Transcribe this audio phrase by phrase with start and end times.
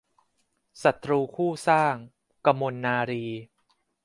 [0.83, 1.95] ศัตรูคู่สร้าง-
[2.45, 3.41] กมลนารีย์